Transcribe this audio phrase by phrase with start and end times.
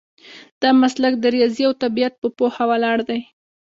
[0.61, 3.21] دا مسلک د ریاضي او طبیعت په پوهه ولاړ دی.